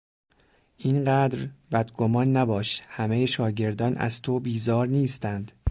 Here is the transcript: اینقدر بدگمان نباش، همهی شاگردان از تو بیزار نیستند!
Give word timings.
اینقدر 0.77 1.47
بدگمان 1.71 2.37
نباش، 2.37 2.81
همهی 2.87 3.27
شاگردان 3.27 3.97
از 3.97 4.21
تو 4.21 4.39
بیزار 4.39 4.87
نیستند! 4.87 5.51